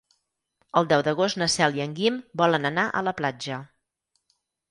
[0.79, 3.59] El deu d'agost na Cel i en Guim volen anar a la platja.